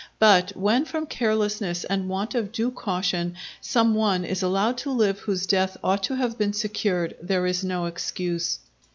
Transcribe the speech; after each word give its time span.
But 0.17 0.57
when 0.57 0.85
from 0.85 1.05
carelessness 1.05 1.83
and 1.83 2.09
want 2.09 2.33
of 2.33 2.51
due 2.51 2.71
caution 2.71 3.35
some 3.61 3.93
one 3.93 4.25
is 4.25 4.41
allowed 4.41 4.79
to 4.79 4.89
live 4.89 5.19
whose 5.19 5.45
death 5.45 5.77
ought 5.83 6.01
to 6.05 6.15
have 6.15 6.39
been 6.39 6.53
secured, 6.53 7.15
there 7.21 7.45
is 7.45 7.63
no 7.63 7.85
excuse. 7.85 8.57